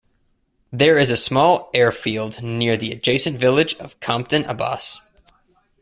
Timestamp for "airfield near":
1.75-2.75